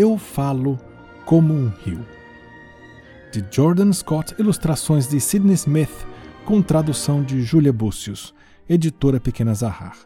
[0.00, 0.78] Eu Falo
[1.26, 2.06] como um Rio.
[3.32, 6.06] De Jordan Scott, ilustrações de Sidney Smith,
[6.44, 8.32] com tradução de Julia Búcios,
[8.68, 9.98] editora Pequena Zahar.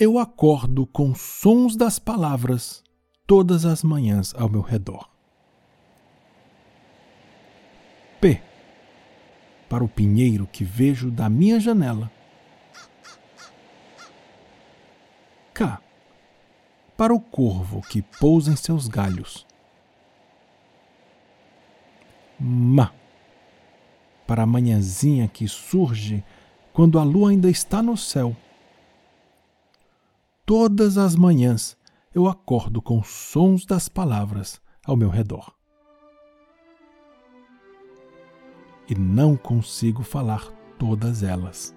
[0.00, 2.82] Eu acordo com sons das palavras
[3.24, 5.08] todas as manhãs ao meu redor.
[8.20, 8.42] P.
[9.68, 12.15] Para o pinheiro que vejo da minha janela.
[16.96, 19.46] Para o corvo que pousa em seus galhos.
[22.40, 22.92] Ma.
[24.26, 26.24] Para a manhãzinha que surge
[26.72, 28.34] quando a lua ainda está no céu.
[30.46, 31.76] Todas as manhãs
[32.14, 35.52] eu acordo com os sons das palavras ao meu redor.
[38.88, 41.75] E não consigo falar todas elas.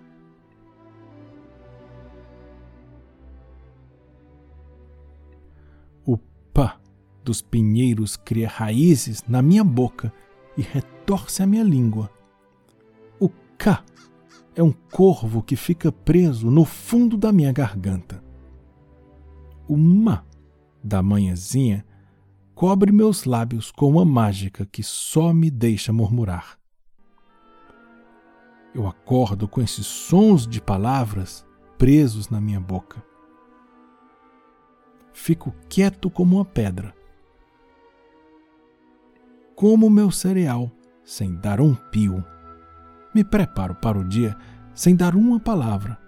[6.53, 6.80] Pá
[7.23, 10.11] dos pinheiros cria raízes na minha boca
[10.58, 12.09] e retorce a minha língua.
[13.19, 13.83] O cá
[14.55, 18.23] é um corvo que fica preso no fundo da minha garganta.
[19.67, 20.25] O ma
[20.83, 21.86] da manhãzinha
[22.55, 26.58] cobre meus lábios com uma mágica que só me deixa murmurar.
[28.73, 31.45] Eu acordo com esses sons de palavras
[31.77, 33.08] presos na minha boca.
[35.22, 36.95] Fico quieto como uma pedra.
[39.53, 40.72] Como meu cereal,
[41.03, 42.23] sem dar um pio.
[43.14, 44.34] Me preparo para o dia
[44.73, 46.00] sem dar uma palavra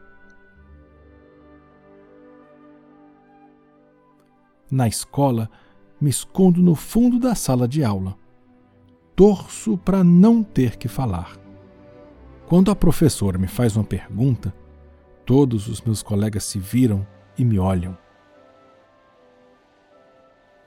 [4.71, 5.51] Na escola,
[5.99, 8.15] me escondo no fundo da sala de aula.
[9.13, 11.37] Torço para não ter que falar.
[12.47, 14.55] Quando a professora me faz uma pergunta,
[15.25, 17.05] todos os meus colegas se viram
[17.37, 18.00] e me olham.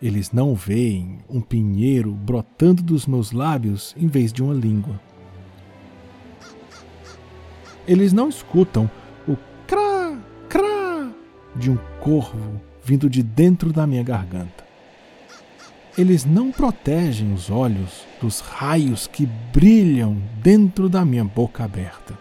[0.05, 5.01] Eles não veem um pinheiro brotando dos meus lábios em vez de uma língua.
[7.89, 8.91] Eles não escutam
[9.27, 9.35] o
[9.67, 10.15] crá,
[10.47, 11.11] crá
[11.57, 14.67] de um corvo vindo de dentro da minha garganta.
[15.97, 19.25] Eles não protegem os olhos dos raios que
[19.55, 22.13] brilham dentro da minha boca aberta.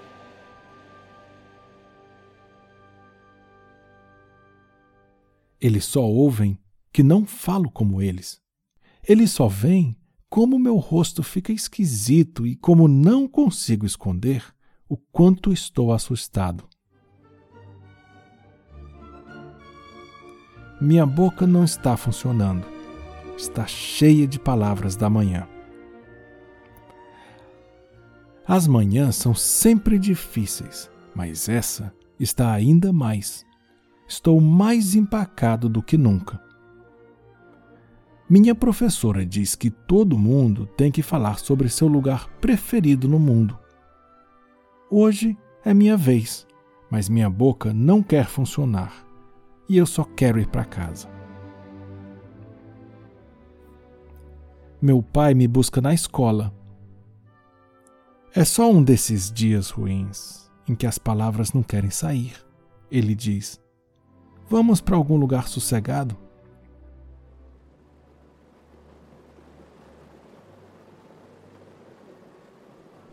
[5.59, 6.57] Eles só ouvem
[6.93, 8.39] que não falo como eles.
[9.05, 9.97] Eles só veem
[10.29, 14.45] como meu rosto fica esquisito e como não consigo esconder
[14.87, 16.69] o quanto estou assustado.
[20.79, 22.65] Minha boca não está funcionando.
[23.37, 25.47] Está cheia de palavras da manhã.
[28.45, 33.45] As manhãs são sempre difíceis, mas essa está ainda mais.
[34.07, 36.42] Estou mais empacado do que nunca.
[38.29, 43.59] Minha professora diz que todo mundo tem que falar sobre seu lugar preferido no mundo.
[44.89, 46.47] Hoje é minha vez,
[46.89, 49.05] mas minha boca não quer funcionar
[49.67, 51.09] e eu só quero ir para casa.
[54.81, 56.53] Meu pai me busca na escola.
[58.33, 62.35] É só um desses dias ruins em que as palavras não querem sair.
[62.89, 63.61] Ele diz:
[64.49, 66.22] Vamos para algum lugar sossegado?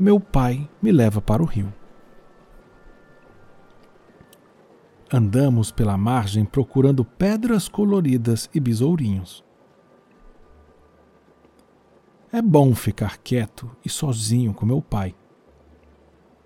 [0.01, 1.71] Meu pai me leva para o rio.
[5.13, 9.45] Andamos pela margem procurando pedras coloridas e besourinhos.
[12.33, 15.15] É bom ficar quieto e sozinho com meu pai,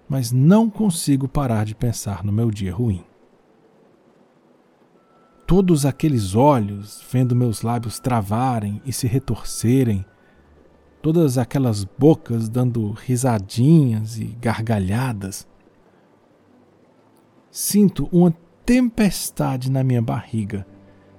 [0.08, 3.04] mas não consigo parar de pensar no meu dia ruim.
[5.46, 10.04] Todos aqueles olhos vendo meus lábios travarem e se retorcerem,
[11.04, 15.46] todas aquelas bocas dando risadinhas e gargalhadas.
[17.50, 18.34] Sinto uma
[18.64, 20.66] tempestade na minha barriga.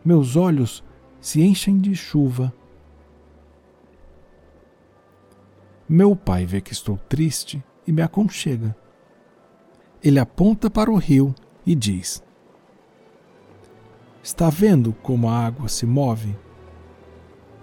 [0.03, 0.83] Meus olhos
[1.21, 2.51] se enchem de chuva.
[5.87, 8.75] Meu pai vê que estou triste e me aconchega.
[10.03, 12.23] Ele aponta para o rio e diz:
[14.23, 16.35] Está vendo como a água se move?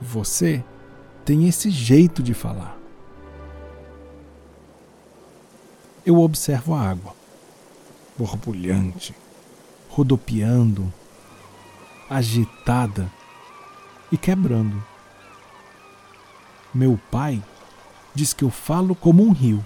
[0.01, 0.65] Você
[1.25, 2.77] tem esse jeito de falar.
[6.05, 7.15] Eu observo a água,
[8.19, 9.15] borbulhante,
[9.89, 10.93] rodopiando,
[12.11, 13.11] agitada
[14.11, 14.85] e quebrando.
[16.75, 17.43] Meu pai
[18.15, 19.65] diz que eu falo como um rio.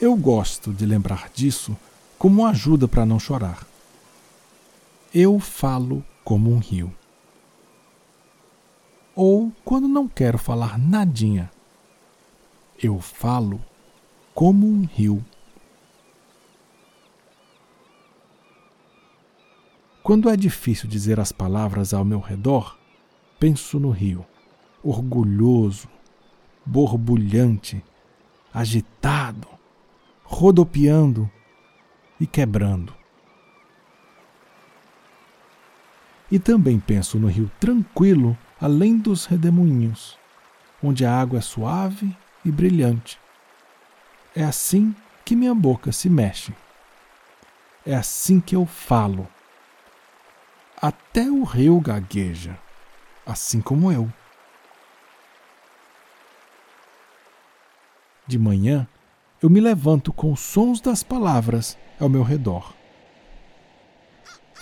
[0.00, 1.76] Eu gosto de lembrar disso
[2.18, 3.66] como ajuda para não chorar.
[5.12, 6.94] Eu falo como um rio.
[9.16, 11.50] Ou quando não quero falar nadinha,
[12.82, 13.64] eu falo
[14.34, 15.24] como um rio.
[20.02, 22.78] Quando é difícil dizer as palavras ao meu redor,
[23.40, 24.24] penso no rio,
[24.84, 25.88] orgulhoso,
[26.66, 27.82] borbulhante,
[28.52, 29.48] agitado,
[30.24, 31.30] rodopiando
[32.20, 32.94] e quebrando.
[36.30, 40.18] E também penso no rio tranquilo além dos redemoinhos,
[40.82, 43.18] onde a água é suave e brilhante.
[44.34, 44.94] É assim
[45.24, 46.54] que minha boca se mexe.
[47.84, 49.28] É assim que eu falo.
[50.80, 52.58] Até o rio gagueja,
[53.24, 54.12] assim como eu.
[58.26, 58.86] De manhã,
[59.42, 62.74] eu me levanto com os sons das palavras ao meu redor.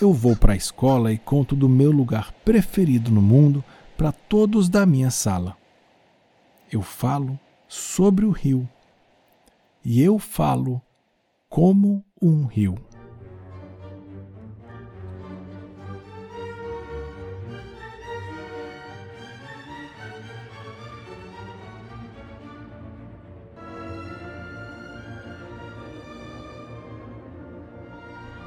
[0.01, 3.65] Eu vou para a escola e conto do meu lugar preferido no mundo
[3.97, 5.57] para todos da minha sala.
[6.71, 7.39] Eu falo
[7.69, 8.69] sobre o rio.
[9.85, 10.81] E eu falo
[11.49, 12.77] como um rio.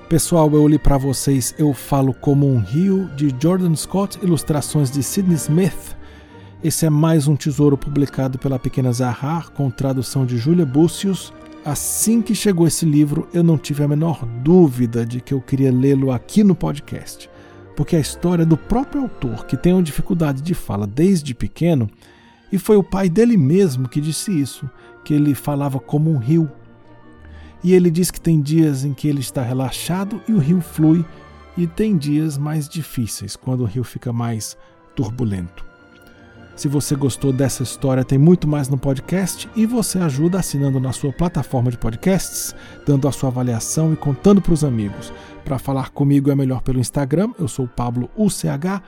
[0.10, 5.04] Pessoal, eu li para vocês Eu Falo Como um Rio, de Jordan Scott, ilustrações de
[5.04, 5.98] Sidney Smith.
[6.64, 11.34] Esse é mais um tesouro publicado pela Pequena Zahar, com tradução de Julia Bucius.
[11.66, 15.74] Assim que chegou esse livro, eu não tive a menor dúvida de que eu queria
[15.74, 17.30] lê-lo aqui no podcast,
[17.76, 21.90] porque a história do próprio autor, que tem uma dificuldade de fala desde pequeno,
[22.50, 24.70] e foi o pai dele mesmo que disse isso,
[25.04, 26.50] que ele falava como um rio
[27.64, 31.06] e ele diz que tem dias em que ele está relaxado e o rio flui,
[31.58, 34.56] e tem dias mais difíceis, quando o rio fica mais
[34.96, 35.66] turbulento.
[36.58, 40.92] Se você gostou dessa história, tem muito mais no podcast e você ajuda assinando na
[40.92, 45.14] sua plataforma de podcasts, dando a sua avaliação e contando para os amigos.
[45.46, 48.82] Para falar comigo é melhor pelo Instagram, eu sou Pablo UCH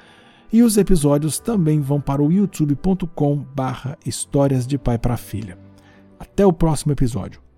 [0.51, 5.55] e os episódios também vão para o youtube.com/barra Histórias de Pai para Filha.
[6.19, 7.48] Até o próximo episódio.